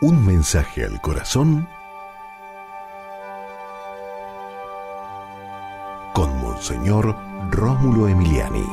[0.00, 1.68] Un mensaje al corazón
[6.12, 7.16] con Monseñor
[7.50, 8.66] Rómulo Emiliani.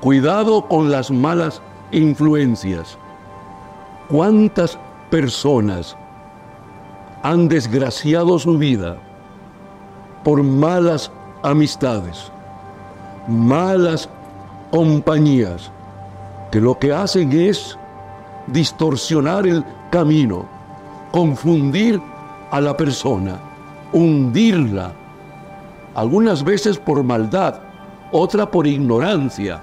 [0.00, 1.62] Cuidado con las malas
[1.92, 2.98] influencias.
[4.08, 4.78] ¿Cuántas
[5.10, 5.96] personas
[7.22, 8.98] han desgraciado su vida
[10.24, 11.10] por malas
[11.42, 12.32] amistades,
[13.28, 14.08] malas
[14.72, 15.70] compañías,
[16.56, 17.76] que lo que hacen es
[18.46, 20.46] distorsionar el camino,
[21.12, 22.00] confundir
[22.50, 23.38] a la persona,
[23.92, 24.90] hundirla,
[25.94, 27.60] algunas veces por maldad,
[28.10, 29.60] otra por ignorancia.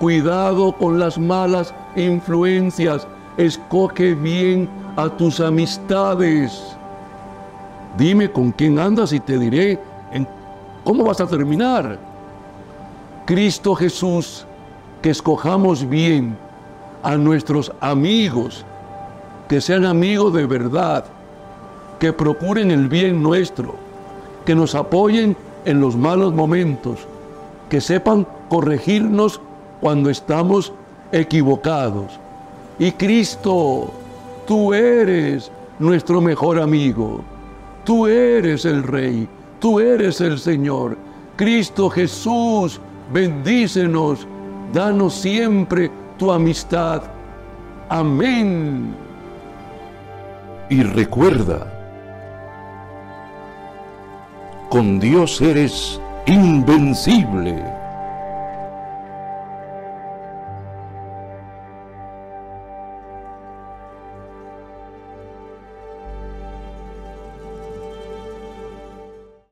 [0.00, 6.76] Cuidado con las malas influencias, escoge bien a tus amistades.
[7.96, 10.26] Dime con quién andas y te diré en
[10.82, 11.96] cómo vas a terminar.
[13.24, 14.44] Cristo Jesús,
[15.04, 16.34] que escojamos bien
[17.02, 18.64] a nuestros amigos,
[19.50, 21.04] que sean amigos de verdad,
[21.98, 23.74] que procuren el bien nuestro,
[24.46, 27.00] que nos apoyen en los malos momentos,
[27.68, 29.42] que sepan corregirnos
[29.82, 30.72] cuando estamos
[31.12, 32.18] equivocados.
[32.78, 33.92] Y Cristo,
[34.46, 37.20] tú eres nuestro mejor amigo,
[37.84, 39.28] tú eres el Rey,
[39.60, 40.96] tú eres el Señor.
[41.36, 42.80] Cristo Jesús,
[43.12, 44.26] bendícenos,
[44.74, 47.02] danos siempre tu amistad.
[47.88, 48.94] Amén.
[50.68, 51.66] Y recuerda,
[54.68, 57.83] con Dios eres invencible.